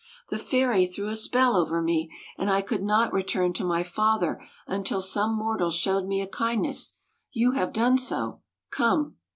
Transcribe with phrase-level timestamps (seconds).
[0.31, 3.83] The fairy threw a spell over me, and I could not re turn to my
[3.83, 6.93] father until some mortal showed me a kindness.
[7.33, 8.41] You have done so.
[8.71, 9.17] Come."